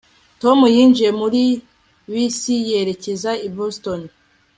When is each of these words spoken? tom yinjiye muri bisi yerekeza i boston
tom 0.41 0.59
yinjiye 0.75 1.11
muri 1.21 1.41
bisi 2.13 2.53
yerekeza 2.69 3.31
i 3.47 3.49
boston 3.55 4.01